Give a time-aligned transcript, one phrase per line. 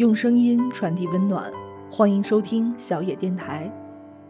[0.00, 1.52] 用声音传递温暖，
[1.92, 3.70] 欢迎收听小野电台，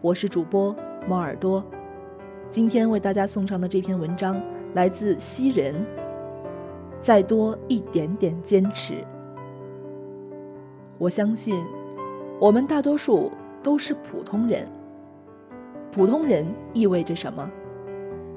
[0.01, 0.75] 我是主播
[1.07, 1.65] 猫耳朵。
[2.49, 4.41] 今天为大家送上的这篇文章
[4.73, 5.73] 来自西人。
[6.99, 8.95] 再多一点点坚持，
[10.97, 11.65] 我相信，
[12.41, 13.31] 我们大多数
[13.63, 14.67] 都是普通人。
[15.89, 17.49] 普通人意味着什么？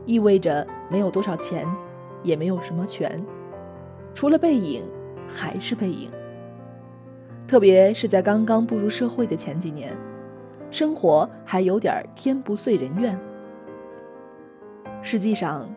[0.07, 1.67] 意味着没有多少钱，
[2.23, 3.21] 也没有什么权，
[4.15, 4.85] 除了背影，
[5.27, 6.09] 还是背影。
[7.47, 9.97] 特别是在刚刚步入社会的前几年，
[10.71, 13.19] 生活还有点天不遂人愿。
[15.03, 15.69] 实际上，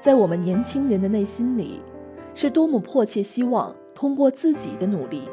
[0.00, 1.80] 在我们年轻人的内心里，
[2.34, 5.28] 是多么迫切希望通过自己的努力，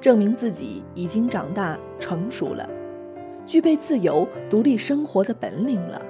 [0.00, 2.70] 证明自己已经长大成熟了，
[3.44, 6.00] 具备自由独立生活的本领了，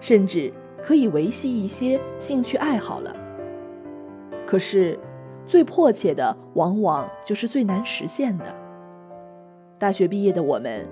[0.00, 0.50] 甚至
[0.82, 3.14] 可以维系一些兴趣爱好了。
[4.46, 4.98] 可是。
[5.48, 8.54] 最迫切的，往往就是最难实现的。
[9.78, 10.86] 大学毕业的我们，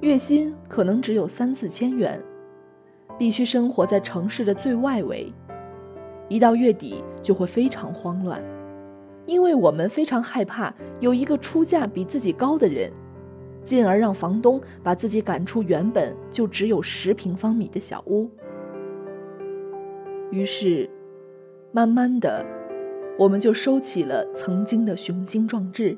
[0.00, 2.20] 月薪可能只有三四千元，
[3.16, 5.32] 必须生活在城市的最外围，
[6.28, 8.42] 一到月底就会非常慌乱，
[9.24, 12.92] 因为我们非常害怕有一个出价比自己高的人，
[13.64, 18.28] 进而让房东把自己赶出原本就只有十平方米的小屋。
[20.30, 20.90] 于是，
[21.72, 22.44] 慢慢的。
[23.16, 25.96] 我们就收起了曾经的雄心壮志，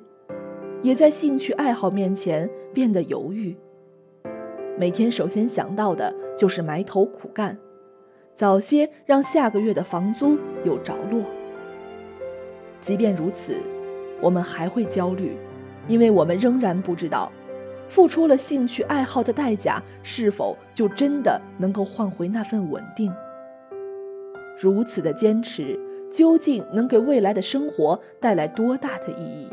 [0.83, 3.57] 也在兴趣爱好面前变得犹豫。
[4.79, 7.57] 每天首先想到的就是埋头苦干，
[8.35, 11.23] 早些让下个月的房租有着落。
[12.83, 13.57] 即便如此，
[14.21, 15.39] 我们还会焦虑，
[15.89, 17.33] 因为我们仍然不知道，
[17.89, 23.11] 付出了兴趣爱好的代价是否就真的能够换回那份稳定。
[24.61, 25.81] 如此的坚持。
[26.17, 29.51] 究竟能给未来的生活带来多大的意义？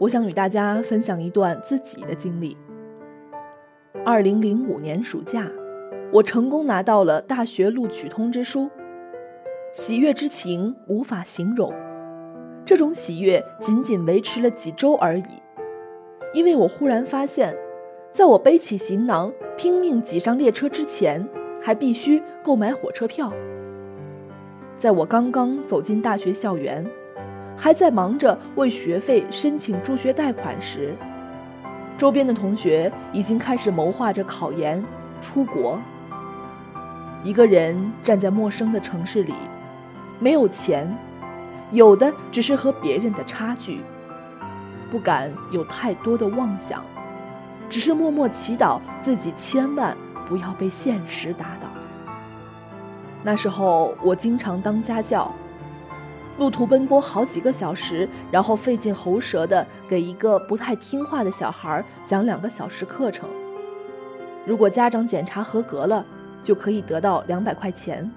[0.00, 2.56] 我想与大家分享一段自己的经历。
[4.04, 5.48] 二零零五年暑假，
[6.12, 8.70] 我成功拿到了大学录取通知书，
[9.72, 11.72] 喜悦之情无法形容。
[12.64, 15.42] 这种喜悦仅仅维持了几周而已，
[16.34, 17.56] 因为我忽然发现，
[18.12, 21.28] 在我背起行囊拼命挤上列车之前，
[21.62, 23.32] 还必须购买火车票。
[24.78, 26.84] 在我刚刚走进大学校园，
[27.56, 30.94] 还在忙着为学费申请助学贷款时，
[31.96, 34.84] 周边的同学已经开始谋划着考研、
[35.20, 35.80] 出国。
[37.22, 39.32] 一个人站在陌生的城市里，
[40.20, 40.94] 没有钱，
[41.70, 43.80] 有的只是和别人的差距。
[44.90, 46.84] 不敢有太多的妄想，
[47.70, 51.68] 只是默默祈祷自己千万不要被现实打倒。
[53.26, 55.34] 那时候我经常当家教，
[56.38, 63.28] 路途奔波好几个小时，然后费尽喉舌的给一个不太听话的小孩讲两个小时课程。
[64.44, 66.06] 如果家长检查合格了，
[66.44, 68.08] 就可以得到两百块钱。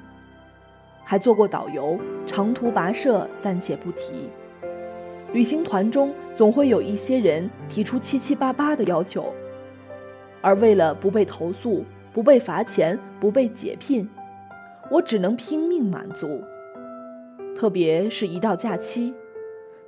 [1.03, 4.29] 还做过导游，长途跋涉暂且不提。
[5.33, 9.33] 旅行团中总会有一些人提出七七八八的要求，
[10.39, 11.83] 而为了不被投诉、
[12.13, 14.07] 不被罚钱、不被解聘。
[14.91, 16.43] 我只能拼命满足，
[17.55, 19.13] 特别是一到假期，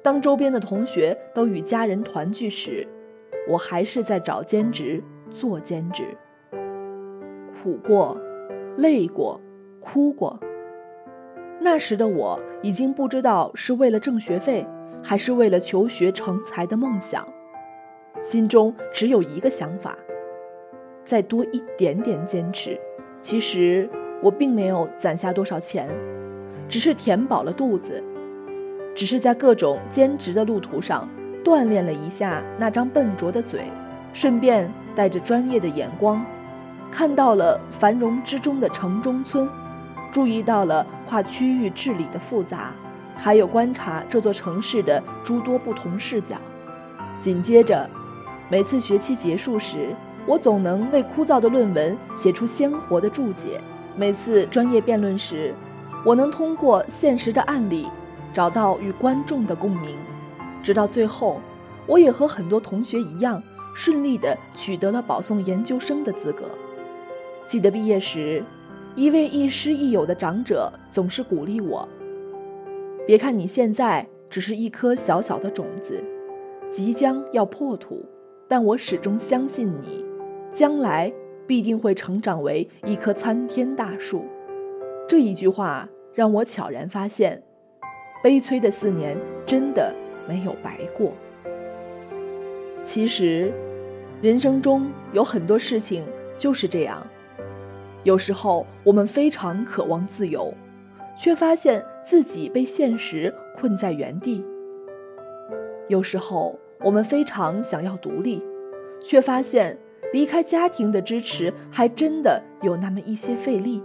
[0.04, 2.88] 当周边的同学都与家人团聚时，
[3.50, 6.04] 我还是在找兼职做兼职。
[7.64, 8.20] 苦过，
[8.78, 9.42] 累过，
[9.80, 10.40] 哭过。
[11.60, 14.68] 那时的我已经不知道是为了挣学费，
[15.02, 17.28] 还是为了求学成才的梦想，
[18.22, 19.98] 心中只有一个想法：
[21.06, 22.80] 再多一点点坚持。
[23.24, 23.90] 其实。
[24.22, 25.90] 我并没有攒下多少钱，
[26.70, 28.04] 只是填饱了肚子，
[28.96, 31.10] 只是在各种兼职的路途上
[31.44, 33.64] 锻炼了一下那张笨拙的嘴，
[34.14, 36.24] 顺便带着专业的眼光，
[36.92, 39.50] 看到了繁荣之中的城中村，
[40.12, 42.72] 注意到了跨区域治理的复杂，
[43.16, 46.36] 还有观察这座城市的诸多不同视角。
[47.20, 47.90] 紧接着，
[48.50, 49.96] 每次学期结束时，
[50.26, 53.60] 我总能为枯燥的论文写出鲜活的注解。
[53.96, 55.54] 每次专业辩论时，
[56.06, 57.88] 我能通过现实的案例
[58.34, 59.98] 找到与观众的共鸣，
[60.64, 61.40] 直到最后，
[61.86, 63.44] 我也和很多同学一样
[63.76, 66.46] 顺利地取得了保送研究生的资格。
[67.48, 68.44] 记得毕业时，
[68.96, 71.88] 一位亦师亦友的长者总是鼓励我
[73.06, 76.02] ：“别看你现在只是一颗小小的种子，
[76.72, 78.06] 即将要破土，
[78.48, 80.06] 但我始终相信你，
[80.54, 81.12] 将来。”
[81.48, 84.26] 必定会成长为一棵参天大树。
[85.08, 87.44] 这一句话让我悄然发现，
[88.24, 89.94] 悲催的四年真的
[90.28, 91.12] 没有白过。
[92.84, 93.54] 其实，
[94.22, 96.08] 人生中有很多事情
[96.38, 97.06] 就是这样。
[98.04, 100.54] 有时候我们非常渴望自由，
[101.18, 104.44] 却发现自己被现实困在原地；
[105.88, 108.42] 有时候我们非常想要独立，
[109.04, 109.78] 却发现
[110.12, 113.82] 离开家庭的支持还真的有那么一些费力。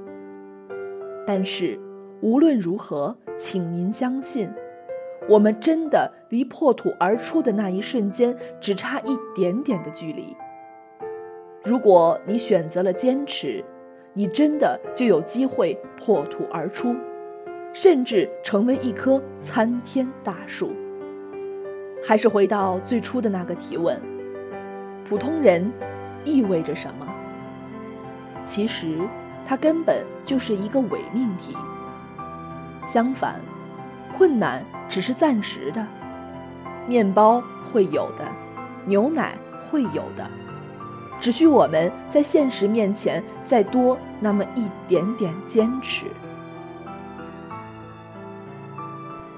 [1.26, 1.78] 但是
[2.20, 4.50] 无论如何，请您相信。
[5.28, 10.36] 我们真的离破土而出的那一瞬间只差一点点的距离。
[11.64, 13.64] 如果你选择了坚持，
[14.12, 16.94] 你真的就有机会破土而出，
[17.72, 20.70] 甚至成为一棵参天大树。
[22.04, 24.00] 还是回到最初的那个提问：
[25.04, 25.72] 普通人
[26.26, 27.06] 意味着什么？
[28.44, 28.98] 其实，
[29.46, 31.56] 它根本就是一个伪命题。
[32.86, 33.40] 相反，
[34.18, 34.62] 困难。
[34.88, 35.84] 只是暂时的，
[36.86, 38.24] 面包会有的，
[38.84, 39.36] 牛奶
[39.68, 40.24] 会有的，
[41.20, 46.06] 只需我们在现实面前再多那么一点点坚持。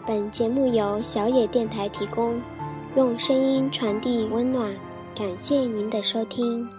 [0.06, 2.38] 本节目由小野电台提供，
[2.94, 4.70] 用声音传递温暖，
[5.16, 6.77] 感谢您的收听。